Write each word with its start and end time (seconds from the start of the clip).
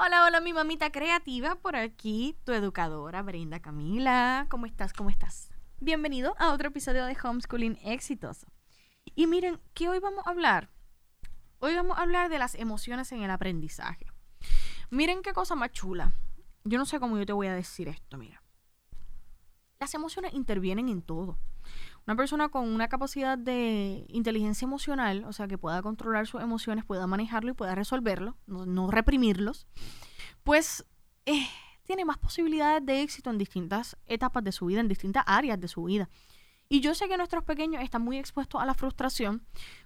Hola, 0.00 0.24
hola, 0.24 0.40
mi 0.40 0.52
mamita 0.52 0.92
creativa, 0.92 1.56
por 1.56 1.74
aquí, 1.74 2.36
tu 2.44 2.52
educadora 2.52 3.20
Brenda 3.22 3.58
Camila. 3.58 4.46
¿Cómo 4.48 4.64
estás? 4.64 4.92
¿Cómo 4.92 5.10
estás? 5.10 5.50
Bienvenido 5.80 6.36
a 6.38 6.52
otro 6.52 6.68
episodio 6.68 7.04
de 7.04 7.16
Homeschooling 7.20 7.80
Exitoso. 7.82 8.46
Y 9.16 9.26
miren, 9.26 9.60
¿qué 9.74 9.88
hoy 9.88 9.98
vamos 9.98 10.24
a 10.24 10.30
hablar? 10.30 10.70
Hoy 11.58 11.74
vamos 11.74 11.98
a 11.98 12.02
hablar 12.02 12.28
de 12.28 12.38
las 12.38 12.54
emociones 12.54 13.10
en 13.10 13.24
el 13.24 13.30
aprendizaje. 13.32 14.06
Miren 14.88 15.20
qué 15.20 15.32
cosa 15.32 15.56
más 15.56 15.72
chula. 15.72 16.12
Yo 16.62 16.78
no 16.78 16.86
sé 16.86 17.00
cómo 17.00 17.18
yo 17.18 17.26
te 17.26 17.32
voy 17.32 17.48
a 17.48 17.54
decir 17.54 17.88
esto, 17.88 18.18
mira. 18.18 18.40
Las 19.80 19.94
emociones 19.94 20.32
intervienen 20.32 20.88
en 20.90 21.02
todo. 21.02 21.40
Una 22.08 22.16
persona 22.16 22.48
con 22.48 22.66
una 22.66 22.88
capacidad 22.88 23.36
de 23.36 24.06
inteligencia 24.08 24.64
emocional, 24.64 25.24
o 25.26 25.34
sea, 25.34 25.46
que 25.46 25.58
pueda 25.58 25.82
controlar 25.82 26.26
sus 26.26 26.40
emociones, 26.40 26.86
pueda 26.86 27.06
manejarlo 27.06 27.50
y 27.50 27.52
pueda 27.52 27.74
resolverlo, 27.74 28.38
no, 28.46 28.90
reprimirlos, 28.90 29.66
pues 30.42 30.86
eh, 31.26 31.46
tiene 31.82 32.06
más 32.06 32.16
posibilidades 32.16 32.86
de 32.86 33.02
éxito 33.02 33.28
en 33.28 33.36
distintas 33.36 33.98
etapas 34.06 34.42
de 34.42 34.52
su 34.52 34.64
vida, 34.64 34.80
en 34.80 34.88
distintas 34.88 35.22
áreas 35.26 35.60
de 35.60 35.68
su 35.68 35.84
vida. 35.84 36.08
Y 36.70 36.80
yo 36.80 36.94
sé 36.94 37.08
que 37.08 37.18
nuestros 37.18 37.44
pequeños 37.44 37.82
están 37.82 38.00
muy 38.00 38.16
expuestos 38.16 38.58
a 38.58 38.64
la 38.64 38.72
frustración, 38.72 39.44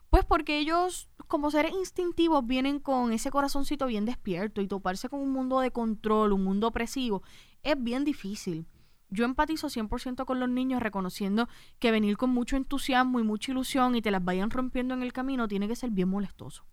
pues 0.08 0.24
porque 0.24 0.60
ellos, 0.60 1.08
como 1.26 1.50
seres 1.50 1.72
instintivos, 1.72 2.46
vienen 2.46 2.78
con 2.78 3.12
ese 3.12 3.32
corazoncito 3.32 3.86
bien 3.86 4.04
despierto 4.04 4.60
y 4.60 4.68
toparse 4.68 5.08
con 5.08 5.18
un 5.18 5.32
mundo 5.32 5.58
de 5.58 5.72
control, 5.72 6.34
un 6.34 6.44
mundo 6.44 6.68
opresivo, 6.68 7.24
es 7.64 7.82
bien 7.82 8.04
difícil 8.04 8.68
yo 9.12 9.26
empatizo 9.26 9.68
100% 9.68 10.24
con 10.24 10.40
los 10.40 10.48
niños 10.48 10.82
reconociendo 10.82 11.48
que 11.78 11.90
venir 11.90 12.16
con 12.16 12.30
mucho 12.30 12.56
entusiasmo 12.56 13.20
y 13.20 13.22
mucha 13.22 13.52
ilusión 13.52 13.94
y 13.94 14.00
te 14.00 14.10
las 14.10 14.24
vayan 14.24 14.50
rompiendo 14.50 14.94
en 14.94 15.02
el 15.02 15.12
camino 15.12 15.46
tiene 15.48 15.68
que 15.68 15.76
ser 15.76 15.90
bien 15.90 16.08
molestoso. 16.08 16.64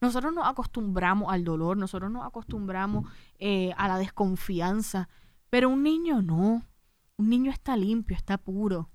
Nosotros 0.00 0.34
nos 0.34 0.46
acostumbramos 0.46 1.32
al 1.32 1.44
dolor, 1.44 1.76
nosotros 1.76 2.10
nos 2.10 2.26
acostumbramos 2.26 3.08
eh, 3.38 3.72
a 3.76 3.86
la 3.86 3.98
desconfianza, 3.98 5.08
pero 5.48 5.68
un 5.68 5.82
niño 5.82 6.22
no. 6.22 6.66
Un 7.18 7.30
niño 7.30 7.50
está 7.50 7.76
limpio, 7.76 8.16
está 8.16 8.36
puro. 8.36 8.90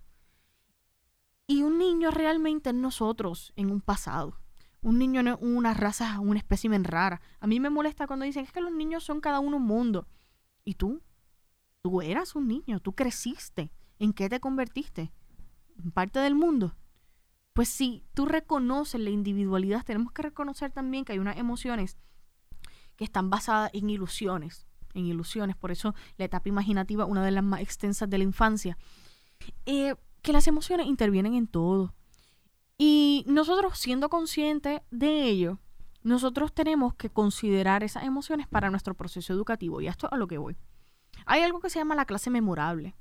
Y 1.48 1.64
un 1.64 1.80
niño 1.80 2.12
realmente 2.12 2.70
es 2.70 2.76
nosotros 2.76 3.54
en 3.56 3.72
un 3.72 3.82
pasado. 3.82 4.38
Un 4.82 5.00
niño 5.00 5.24
no 5.24 5.34
es 5.34 5.38
una 5.42 5.74
raza, 5.74 6.20
un 6.20 6.38
espécimen 6.38 6.84
rara. 6.84 7.22
A 7.40 7.48
mí 7.48 7.60
me 7.60 7.70
molesta 7.70 8.06
cuando 8.06 8.26
dicen 8.26 8.44
es 8.44 8.52
que 8.52 8.62
los 8.62 8.72
niños 8.72 9.04
son 9.04 9.22
cada 9.22 9.40
uno 9.40 9.58
un 9.58 9.64
mundo. 9.64 10.08
¿Y 10.66 10.76
tú? 10.76 11.02
Tú 11.82 12.02
eras 12.02 12.36
un 12.36 12.48
niño, 12.48 12.80
tú 12.80 12.94
creciste. 12.94 13.72
¿En 13.98 14.14
qué 14.14 14.30
te 14.30 14.40
convertiste? 14.40 15.12
¿En 15.84 15.92
parte 15.92 16.20
del 16.20 16.36
mundo? 16.36 16.76
Pues 17.54 17.70
si 17.70 18.04
tú 18.14 18.26
reconoces 18.26 19.02
la 19.02 19.10
individualidad, 19.10 19.84
tenemos 19.84 20.12
que 20.14 20.22
reconocer 20.22 20.72
también 20.72 21.06
que 21.06 21.14
hay 21.14 21.20
unas 21.20 21.38
emociones 21.38 21.98
que 22.96 23.04
están 23.04 23.30
basadas 23.30 23.72
en 23.74 23.90
ilusiones, 23.90 24.68
en 24.94 25.06
ilusiones, 25.06 25.56
por 25.56 25.72
eso 25.72 25.96
la 26.18 26.26
etapa 26.26 26.50
imaginativa, 26.50 27.06
una 27.06 27.26
de 27.26 27.32
las 27.32 27.44
más 27.44 27.62
extensas 27.62 28.10
de 28.10 28.18
la 28.20 28.24
infancia, 28.24 28.78
eh, 29.66 29.96
que 30.22 30.34
las 30.34 30.48
emociones 30.48 30.88
intervienen 30.88 31.34
en 31.34 31.48
todo. 31.48 31.94
Y 32.78 33.26
nosotros 33.28 33.78
siendo 33.78 34.10
conscientes 34.10 34.82
de 34.92 35.24
ello, 35.24 35.60
nosotros 36.04 36.54
tenemos 36.54 36.94
que 36.96 37.10
considerar 37.10 37.84
esas 37.84 38.04
emociones 38.04 38.48
para 38.48 38.70
nuestro 38.70 38.94
proceso 38.94 39.34
educativo. 39.34 39.82
Y 39.82 39.88
esto 39.88 40.08
es 40.08 40.14
a 40.14 40.18
lo 40.18 40.28
que 40.28 40.38
voy. 40.38 40.58
Hay 41.26 41.42
algo 41.42 41.60
que 41.60 41.70
se 41.70 41.80
llama 41.80 41.96
la 41.96 42.06
clase 42.06 42.30
memorable. 42.30 42.96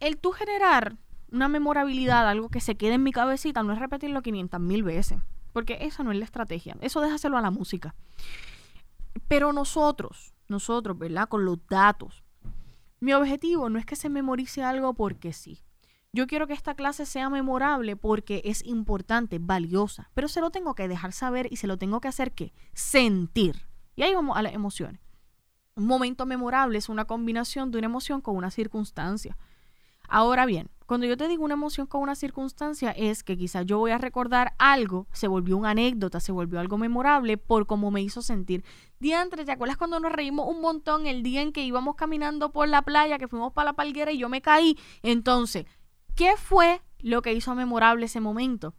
El 0.00 0.18
tú 0.18 0.32
generar 0.32 0.96
una 1.30 1.48
memorabilidad, 1.48 2.28
algo 2.28 2.48
que 2.48 2.60
se 2.60 2.76
quede 2.76 2.94
en 2.94 3.02
mi 3.02 3.12
cabecita, 3.12 3.62
no 3.62 3.72
es 3.72 3.78
repetirlo 3.78 4.22
500 4.22 4.60
mil 4.60 4.82
veces, 4.82 5.20
porque 5.52 5.78
esa 5.82 6.02
no 6.02 6.12
es 6.12 6.18
la 6.18 6.24
estrategia. 6.24 6.76
Eso 6.80 7.00
déjaselo 7.00 7.36
a 7.36 7.42
la 7.42 7.50
música. 7.50 7.94
Pero 9.28 9.52
nosotros, 9.52 10.34
nosotros, 10.48 10.98
¿verdad? 10.98 11.28
Con 11.28 11.44
los 11.44 11.58
datos. 11.68 12.24
Mi 12.98 13.12
objetivo 13.12 13.70
no 13.70 13.78
es 13.78 13.86
que 13.86 13.96
se 13.96 14.08
memorice 14.08 14.62
algo 14.62 14.94
porque 14.94 15.32
sí. 15.32 15.62
Yo 16.12 16.26
quiero 16.26 16.48
que 16.48 16.54
esta 16.54 16.74
clase 16.74 17.06
sea 17.06 17.30
memorable 17.30 17.94
porque 17.94 18.42
es 18.44 18.64
importante, 18.66 19.38
valiosa, 19.40 20.10
pero 20.12 20.26
se 20.26 20.40
lo 20.40 20.50
tengo 20.50 20.74
que 20.74 20.88
dejar 20.88 21.12
saber 21.12 21.46
y 21.50 21.56
se 21.56 21.68
lo 21.68 21.78
tengo 21.78 22.00
que 22.00 22.08
hacer 22.08 22.32
que 22.32 22.52
sentir. 22.74 23.68
Y 23.94 24.02
ahí 24.02 24.14
vamos 24.14 24.36
a 24.36 24.42
las 24.42 24.52
emociones. 24.52 25.00
Un 25.76 25.86
momento 25.86 26.26
memorable 26.26 26.78
es 26.78 26.88
una 26.88 27.04
combinación 27.04 27.70
de 27.70 27.78
una 27.78 27.86
emoción 27.86 28.20
con 28.20 28.36
una 28.36 28.50
circunstancia. 28.50 29.36
Ahora 30.08 30.44
bien, 30.44 30.68
cuando 30.86 31.06
yo 31.06 31.16
te 31.16 31.28
digo 31.28 31.44
una 31.44 31.54
emoción 31.54 31.86
con 31.86 32.02
una 32.02 32.16
circunstancia 32.16 32.90
es 32.90 33.22
que 33.22 33.38
quizás 33.38 33.64
yo 33.64 33.78
voy 33.78 33.92
a 33.92 33.98
recordar 33.98 34.54
algo, 34.58 35.06
se 35.12 35.28
volvió 35.28 35.56
una 35.56 35.70
anécdota, 35.70 36.18
se 36.18 36.32
volvió 36.32 36.58
algo 36.58 36.78
memorable 36.78 37.36
por 37.36 37.68
cómo 37.68 37.92
me 37.92 38.02
hizo 38.02 38.20
sentir. 38.20 38.64
Diantre, 38.98 39.44
¿te 39.44 39.52
acuerdas 39.52 39.76
cuando 39.76 40.00
nos 40.00 40.10
reímos 40.10 40.48
un 40.48 40.60
montón 40.60 41.06
el 41.06 41.22
día 41.22 41.42
en 41.42 41.52
que 41.52 41.62
íbamos 41.62 41.94
caminando 41.94 42.50
por 42.50 42.68
la 42.68 42.82
playa, 42.82 43.18
que 43.18 43.28
fuimos 43.28 43.52
para 43.52 43.66
la 43.66 43.72
palguera 43.74 44.10
y 44.10 44.18
yo 44.18 44.28
me 44.28 44.42
caí? 44.42 44.76
Entonces, 45.04 45.66
¿qué 46.16 46.32
fue 46.36 46.82
lo 46.98 47.22
que 47.22 47.34
hizo 47.34 47.54
memorable 47.54 48.06
ese 48.06 48.18
momento? 48.18 48.74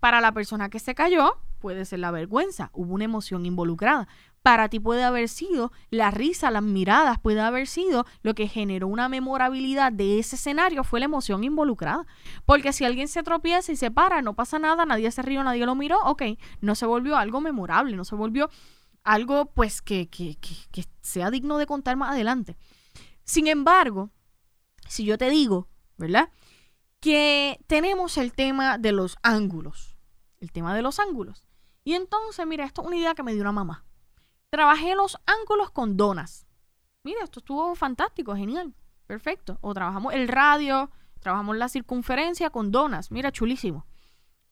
Para 0.00 0.22
la 0.22 0.32
persona 0.32 0.70
que 0.70 0.78
se 0.78 0.94
cayó, 0.94 1.36
puede 1.58 1.84
ser 1.84 1.98
la 1.98 2.10
vergüenza, 2.10 2.70
hubo 2.72 2.94
una 2.94 3.04
emoción 3.04 3.44
involucrada 3.44 4.08
para 4.42 4.68
ti 4.68 4.80
puede 4.80 5.04
haber 5.04 5.28
sido 5.28 5.72
la 5.90 6.10
risa, 6.10 6.50
las 6.50 6.62
miradas, 6.62 7.18
puede 7.20 7.40
haber 7.40 7.66
sido 7.68 8.04
lo 8.22 8.34
que 8.34 8.48
generó 8.48 8.88
una 8.88 9.08
memorabilidad 9.08 9.92
de 9.92 10.18
ese 10.18 10.36
escenario, 10.36 10.84
fue 10.84 10.98
la 10.98 11.06
emoción 11.06 11.44
involucrada. 11.44 12.06
Porque 12.44 12.72
si 12.72 12.84
alguien 12.84 13.08
se 13.08 13.22
tropieza 13.22 13.72
y 13.72 13.76
se 13.76 13.90
para, 13.90 14.20
no 14.20 14.34
pasa 14.34 14.58
nada, 14.58 14.84
nadie 14.84 15.10
se 15.12 15.22
rió, 15.22 15.44
nadie 15.44 15.64
lo 15.64 15.74
miró, 15.74 16.00
ok, 16.04 16.22
no 16.60 16.74
se 16.74 16.86
volvió 16.86 17.16
algo 17.16 17.40
memorable, 17.40 17.96
no 17.96 18.04
se 18.04 18.16
volvió 18.16 18.50
algo 19.04 19.46
pues 19.46 19.80
que, 19.80 20.08
que, 20.08 20.36
que, 20.36 20.54
que 20.70 20.84
sea 21.00 21.30
digno 21.30 21.58
de 21.58 21.66
contar 21.66 21.96
más 21.96 22.10
adelante. 22.10 22.56
Sin 23.24 23.46
embargo, 23.46 24.10
si 24.88 25.04
yo 25.04 25.18
te 25.18 25.30
digo, 25.30 25.68
¿verdad? 25.96 26.30
Que 26.98 27.60
tenemos 27.68 28.18
el 28.18 28.32
tema 28.32 28.78
de 28.78 28.92
los 28.92 29.16
ángulos, 29.22 29.96
el 30.40 30.50
tema 30.50 30.74
de 30.74 30.82
los 30.82 30.98
ángulos. 30.98 31.46
Y 31.84 31.94
entonces, 31.94 32.46
mira, 32.46 32.64
esto 32.64 32.82
es 32.82 32.88
una 32.88 32.96
idea 32.96 33.14
que 33.14 33.22
me 33.22 33.32
dio 33.32 33.42
una 33.42 33.52
mamá. 33.52 33.84
Trabajé 34.52 34.94
los 34.94 35.16
ángulos 35.24 35.70
con 35.70 35.96
donas. 35.96 36.46
Mira, 37.04 37.24
esto 37.24 37.40
estuvo 37.40 37.74
fantástico, 37.74 38.36
genial. 38.36 38.74
Perfecto. 39.06 39.56
O 39.62 39.72
trabajamos 39.72 40.12
el 40.12 40.28
radio, 40.28 40.90
trabajamos 41.20 41.56
la 41.56 41.70
circunferencia 41.70 42.50
con 42.50 42.70
donas. 42.70 43.10
Mira, 43.10 43.32
chulísimo. 43.32 43.86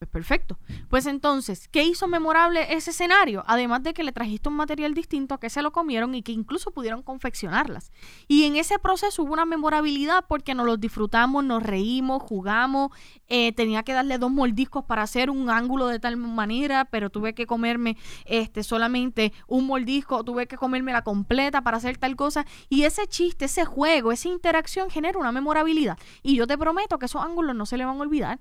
Pues 0.01 0.09
perfecto. 0.09 0.59
Pues 0.89 1.05
entonces, 1.05 1.69
¿qué 1.69 1.83
hizo 1.85 2.09
memorable 2.09 2.75
ese 2.75 2.91
escenario? 2.91 3.45
Además 3.47 3.83
de 3.83 3.93
que 3.93 4.03
le 4.03 4.13
trajiste 4.13 4.49
un 4.49 4.55
material 4.55 4.95
distinto, 4.95 5.37
que 5.39 5.51
se 5.51 5.61
lo 5.61 5.73
comieron 5.73 6.15
y 6.15 6.23
que 6.23 6.33
incluso 6.33 6.71
pudieron 6.71 7.03
confeccionarlas. 7.03 7.93
Y 8.27 8.45
en 8.45 8.57
ese 8.57 8.79
proceso 8.79 9.23
hubo 9.23 9.35
una 9.35 9.45
memorabilidad 9.45 10.25
porque 10.27 10.55
nos 10.55 10.65
los 10.65 10.81
disfrutamos, 10.81 11.45
nos 11.45 11.63
reímos, 11.63 12.23
jugamos. 12.23 12.93
Eh, 13.29 13.53
tenía 13.53 13.83
que 13.83 13.93
darle 13.93 14.17
dos 14.17 14.31
mordiscos 14.31 14.87
para 14.87 15.03
hacer 15.03 15.29
un 15.29 15.51
ángulo 15.51 15.87
de 15.87 15.99
tal 15.99 16.17
manera, 16.17 16.87
pero 16.87 17.11
tuve 17.11 17.35
que 17.35 17.47
comerme 17.47 17.99
este, 18.25 18.63
solamente 18.63 19.35
un 19.49 19.67
mordisco, 19.67 20.25
tuve 20.25 20.47
que 20.47 20.57
comerme 20.57 20.95
la 20.95 21.05
completa 21.05 21.61
para 21.61 21.77
hacer 21.77 21.99
tal 21.99 22.17
cosa. 22.17 22.47
Y 22.71 22.85
ese 22.85 23.07
chiste, 23.07 23.45
ese 23.45 23.67
juego, 23.67 24.13
esa 24.13 24.31
interacción 24.31 24.89
genera 24.89 25.19
una 25.19 25.31
memorabilidad. 25.31 25.99
Y 26.23 26.37
yo 26.37 26.47
te 26.47 26.57
prometo 26.57 26.99
que 26.99 27.05
esos 27.05 27.23
ángulos 27.23 27.55
no 27.55 27.67
se 27.67 27.77
le 27.77 27.85
van 27.85 27.99
a 27.99 28.01
olvidar 28.01 28.41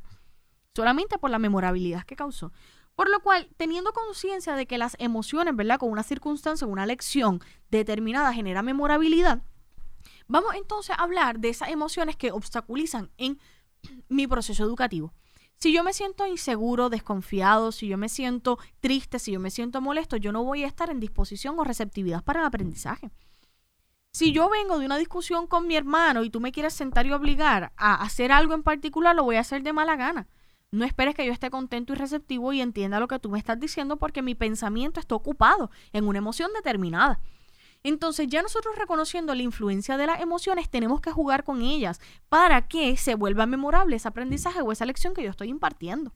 solamente 0.80 1.18
por 1.18 1.30
la 1.30 1.40
memorabilidad 1.40 2.06
que 2.06 2.16
causó. 2.16 2.54
Por 2.96 3.10
lo 3.10 3.20
cual, 3.20 3.50
teniendo 3.58 3.92
conciencia 3.92 4.56
de 4.56 4.66
que 4.66 4.78
las 4.78 4.96
emociones, 4.98 5.54
¿verdad? 5.54 5.78
Con 5.78 5.92
una 5.92 6.04
circunstancia, 6.04 6.66
una 6.66 6.86
lección 6.86 7.42
determinada 7.70 8.32
genera 8.32 8.62
memorabilidad, 8.62 9.42
vamos 10.30 10.56
entonces 10.56 10.96
a 10.98 11.04
hablar 11.04 11.40
de 11.40 11.50
esas 11.50 11.68
emociones 11.68 12.16
que 12.16 12.32
obstaculizan 12.32 13.12
en 13.18 13.40
mi 14.08 14.26
proceso 14.26 14.64
educativo. 14.64 15.12
Si 15.58 15.74
yo 15.74 15.84
me 15.84 15.92
siento 15.92 16.26
inseguro, 16.26 16.88
desconfiado, 16.88 17.74
si 17.74 17.90
yo 17.90 17.98
me 17.98 18.08
siento 18.08 18.58
triste, 18.80 19.20
si 19.20 19.34
yo 19.34 19.42
me 19.42 19.52
siento 19.52 19.82
molesto, 19.82 20.16
yo 20.16 20.32
no 20.32 20.46
voy 20.46 20.64
a 20.64 20.68
estar 20.68 20.90
en 20.90 21.02
disposición 21.02 21.60
o 21.60 21.66
receptividad 21.66 22.24
para 22.24 22.40
el 22.40 22.46
aprendizaje. 22.46 23.12
Si 24.14 24.32
yo 24.32 24.50
vengo 24.50 24.80
de 24.80 24.86
una 24.86 24.98
discusión 24.98 25.46
con 25.46 25.68
mi 25.68 25.75
hermano 25.75 26.24
y 26.24 26.30
tú 26.30 26.40
me 26.40 26.54
quieres 26.54 26.74
sentar 26.74 27.06
y 27.06 27.12
obligar 27.12 27.74
a 27.75 27.96
hacer 27.96 28.32
algo 28.32 28.54
en 28.54 28.64
particular, 28.64 29.14
lo 29.14 29.25
voy 29.25 29.36
a 29.36 29.42
hacer 29.42 29.62
de 29.62 29.74
mala 29.74 29.98
gana. 29.98 30.30
No 30.71 30.86
esperes 30.86 31.16
que 31.16 31.25
yo 31.25 31.31
esté 31.31 31.50
contento 31.50 31.94
y 31.94 31.95
receptivo 31.95 32.54
y 32.54 32.62
entienda 32.62 33.00
lo 33.00 33.07
que 33.07 33.18
tú 33.18 33.30
me 33.30 33.39
estás 33.39 33.60
diciendo 33.60 33.98
porque 33.98 34.21
mi 34.21 34.36
pensamiento 34.36 35.00
está 35.00 35.16
ocupado 35.16 35.71
en 35.94 36.07
una 36.07 36.19
emoción 36.19 36.51
determinada. 36.54 37.19
Entonces 37.81 38.27
ya 38.27 38.44
nosotros 38.44 38.75
reconociendo 38.77 39.33
la 39.33 39.42
influencia 39.42 39.98
de 39.98 40.06
las 40.06 40.21
emociones 40.21 40.69
tenemos 40.69 41.01
que 41.01 41.12
jugar 41.12 41.44
con 41.44 41.63
ellas 41.63 42.00
para 42.27 42.68
que 42.68 42.98
se 42.98 43.16
vuelva 43.16 43.48
memorable 43.48 43.95
ese 43.95 44.07
aprendizaje 44.07 44.62
o 44.62 44.71
esa 44.71 44.86
lección 44.86 45.16
que 45.16 45.24
yo 45.24 45.31
estoy 45.31 45.50
impartiendo. 45.50 46.13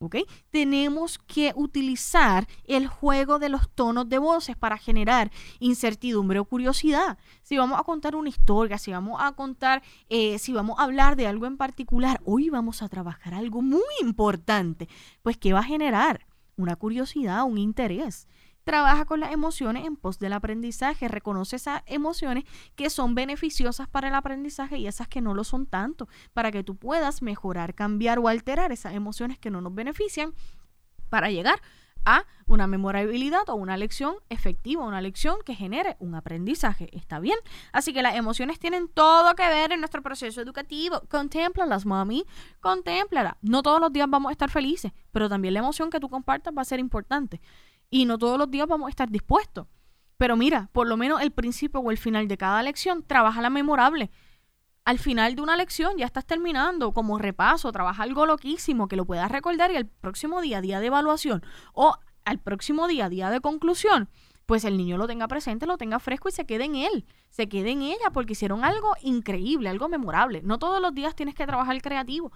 ¿Ok? 0.00 0.16
Tenemos 0.50 1.18
que 1.18 1.52
utilizar 1.56 2.46
el 2.64 2.86
juego 2.86 3.38
de 3.38 3.48
los 3.48 3.68
tonos 3.70 4.08
de 4.08 4.18
voces 4.18 4.56
para 4.56 4.78
generar 4.78 5.30
incertidumbre 5.58 6.38
o 6.38 6.44
curiosidad. 6.44 7.18
Si 7.42 7.56
vamos 7.56 7.78
a 7.78 7.84
contar 7.84 8.14
una 8.14 8.28
historia, 8.28 8.78
si 8.78 8.92
vamos 8.92 9.20
a 9.20 9.32
contar, 9.32 9.82
eh, 10.08 10.38
si 10.38 10.52
vamos 10.52 10.78
a 10.78 10.84
hablar 10.84 11.16
de 11.16 11.26
algo 11.26 11.46
en 11.46 11.56
particular, 11.56 12.20
hoy 12.24 12.48
vamos 12.50 12.82
a 12.82 12.88
trabajar 12.88 13.34
algo 13.34 13.62
muy 13.62 13.80
importante, 14.00 14.88
pues 15.22 15.36
¿qué 15.36 15.52
va 15.52 15.60
a 15.60 15.64
generar? 15.64 16.26
Una 16.56 16.76
curiosidad, 16.76 17.44
un 17.44 17.58
interés 17.58 18.26
Trabaja 18.68 19.06
con 19.06 19.20
las 19.20 19.32
emociones 19.32 19.86
en 19.86 19.96
pos 19.96 20.18
del 20.18 20.34
aprendizaje. 20.34 21.08
Reconoce 21.08 21.56
esas 21.56 21.82
emociones 21.86 22.44
que 22.76 22.90
son 22.90 23.14
beneficiosas 23.14 23.88
para 23.88 24.08
el 24.08 24.14
aprendizaje 24.14 24.76
y 24.76 24.86
esas 24.86 25.08
que 25.08 25.22
no 25.22 25.32
lo 25.32 25.42
son 25.42 25.64
tanto, 25.64 26.06
para 26.34 26.52
que 26.52 26.62
tú 26.62 26.76
puedas 26.76 27.22
mejorar, 27.22 27.74
cambiar 27.74 28.18
o 28.18 28.28
alterar 28.28 28.70
esas 28.70 28.92
emociones 28.92 29.38
que 29.38 29.50
no 29.50 29.62
nos 29.62 29.74
benefician 29.74 30.34
para 31.08 31.30
llegar 31.30 31.62
a 32.04 32.26
una 32.46 32.66
memorabilidad 32.66 33.48
o 33.48 33.54
una 33.54 33.78
lección 33.78 34.16
efectiva, 34.28 34.84
una 34.84 35.00
lección 35.00 35.38
que 35.46 35.54
genere 35.54 35.96
un 35.98 36.14
aprendizaje. 36.14 36.90
¿Está 36.92 37.20
bien? 37.20 37.38
Así 37.72 37.94
que 37.94 38.02
las 38.02 38.16
emociones 38.16 38.58
tienen 38.58 38.88
todo 38.88 39.34
que 39.34 39.48
ver 39.48 39.72
en 39.72 39.80
nuestro 39.80 40.02
proceso 40.02 40.42
educativo. 40.42 41.00
Contémplalas, 41.08 41.86
mami. 41.86 42.26
Contémplalas. 42.60 43.36
No 43.40 43.62
todos 43.62 43.80
los 43.80 43.94
días 43.94 44.10
vamos 44.10 44.28
a 44.28 44.32
estar 44.32 44.50
felices, 44.50 44.92
pero 45.10 45.30
también 45.30 45.54
la 45.54 45.60
emoción 45.60 45.88
que 45.88 46.00
tú 46.00 46.10
compartas 46.10 46.52
va 46.54 46.60
a 46.60 46.66
ser 46.66 46.80
importante. 46.80 47.40
Y 47.90 48.04
no 48.04 48.18
todos 48.18 48.38
los 48.38 48.50
días 48.50 48.66
vamos 48.66 48.86
a 48.86 48.90
estar 48.90 49.10
dispuestos. 49.10 49.66
Pero 50.16 50.36
mira, 50.36 50.68
por 50.72 50.86
lo 50.86 50.96
menos 50.96 51.22
el 51.22 51.30
principio 51.30 51.80
o 51.80 51.90
el 51.90 51.98
final 51.98 52.28
de 52.28 52.36
cada 52.36 52.62
lección, 52.62 53.02
trabaja 53.02 53.40
la 53.40 53.50
memorable 53.50 54.10
al 54.88 54.98
final 54.98 55.34
de 55.34 55.42
una 55.42 55.54
lección 55.54 55.98
ya 55.98 56.06
estás 56.06 56.24
terminando 56.24 56.94
como 56.94 57.18
repaso, 57.18 57.70
trabaja 57.72 58.04
algo 58.04 58.24
loquísimo 58.24 58.88
que 58.88 58.96
lo 58.96 59.04
puedas 59.04 59.30
recordar 59.30 59.70
y 59.70 59.76
el 59.76 59.84
próximo 59.84 60.40
día, 60.40 60.62
día 60.62 60.80
de 60.80 60.86
evaluación 60.86 61.44
o 61.74 61.94
al 62.24 62.38
próximo 62.38 62.88
día, 62.88 63.10
día 63.10 63.28
de 63.28 63.42
conclusión, 63.42 64.08
pues 64.46 64.64
el 64.64 64.78
niño 64.78 64.96
lo 64.96 65.06
tenga 65.06 65.28
presente, 65.28 65.66
lo 65.66 65.76
tenga 65.76 65.98
fresco 65.98 66.30
y 66.30 66.32
se 66.32 66.46
quede 66.46 66.64
en 66.64 66.76
él, 66.76 67.04
se 67.28 67.50
quede 67.50 67.72
en 67.72 67.82
ella 67.82 68.08
porque 68.14 68.32
hicieron 68.32 68.64
algo 68.64 68.94
increíble, 69.02 69.68
algo 69.68 69.90
memorable. 69.90 70.40
No 70.42 70.58
todos 70.58 70.80
los 70.80 70.94
días 70.94 71.14
tienes 71.14 71.34
que 71.34 71.46
trabajar 71.46 71.82
creativo, 71.82 72.32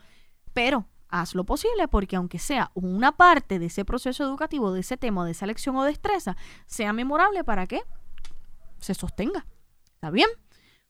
pero 0.52 0.84
haz 1.12 1.35
lo 1.35 1.44
posible 1.44 1.87
porque 1.87 2.17
aunque 2.17 2.38
sea 2.38 2.73
una 2.75 3.12
parte 3.12 3.59
de 3.59 3.67
ese 3.67 3.85
proceso 3.85 4.25
educativo, 4.25 4.73
de 4.73 4.81
ese 4.81 4.97
tema, 4.97 5.25
de 5.25 5.31
esa 5.31 5.47
lección 5.47 5.76
o 5.76 5.85
destreza, 5.85 6.37
sea 6.67 6.93
memorable 6.93 7.44
para 7.44 7.67
que 7.67 7.82
se 8.79 8.94
sostenga. 8.94 9.47
¿Está 9.94 10.11
bien? 10.11 10.29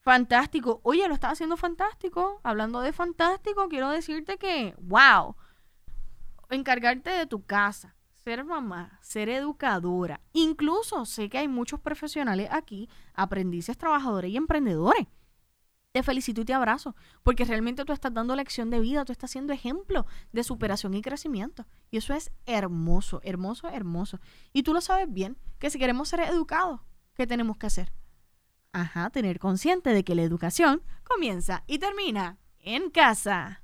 Fantástico. 0.01 0.81
Oye, 0.85 1.07
lo 1.07 1.15
estás 1.15 1.33
haciendo 1.33 1.57
fantástico. 1.57 2.41
Hablando 2.43 2.81
de 2.81 2.93
fantástico, 2.93 3.69
quiero 3.69 3.91
decirte 3.91 4.39
que, 4.39 4.75
wow, 4.79 5.37
encargarte 6.51 7.11
de 7.11 7.27
tu 7.27 7.45
casa, 7.45 7.95
ser 8.25 8.45
mamá, 8.45 8.99
ser 9.03 9.29
educadora. 9.29 10.21
Incluso 10.33 11.05
sé 11.05 11.29
que 11.29 11.39
hay 11.39 11.49
muchos 11.49 11.81
profesionales 11.81 12.49
aquí, 12.51 12.89
aprendices, 13.15 13.77
trabajadores 13.77 14.31
y 14.31 14.37
emprendedores. 14.37 15.07
Te 15.93 16.03
felicito 16.03 16.41
y 16.41 16.45
te 16.47 16.55
abrazo, 16.55 16.97
porque 17.23 17.45
realmente 17.45 17.85
tú 17.85 17.93
estás 17.93 18.15
dando 18.15 18.35
lección 18.35 18.71
de 18.71 18.81
vida, 18.81 19.05
tú 19.05 19.13
estás 19.13 19.31
siendo 19.31 19.53
ejemplo 19.53 20.07
de 20.33 20.43
superación 20.43 20.95
y 20.95 21.03
crecimiento. 21.03 21.67
Y 21.91 21.99
eso 21.99 22.15
es 22.15 22.33
hermoso, 22.47 23.21
hermoso, 23.23 23.69
hermoso. 23.69 24.19
Y 24.55 24.63
tú 24.63 24.73
lo 24.73 24.81
sabes 24.81 25.13
bien, 25.13 25.37
que 25.59 25.69
si 25.69 25.79
queremos 25.79 26.09
ser 26.09 26.21
educados, 26.21 26.81
¿qué 27.15 27.27
tenemos 27.27 27.59
que 27.59 27.67
hacer? 27.67 27.93
Ajá, 28.73 29.11
tener 29.11 29.39
consciente 29.39 29.91
de 29.91 30.03
que 30.03 30.15
la 30.15 30.23
educación 30.23 30.83
comienza 31.05 31.63
y 31.67 31.79
termina 31.79 32.39
en 32.59 32.91
casa. 32.91 33.62